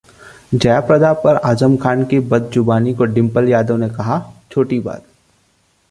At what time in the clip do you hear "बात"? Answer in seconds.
4.79-5.05